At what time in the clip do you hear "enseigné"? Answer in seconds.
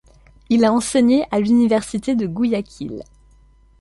0.73-1.25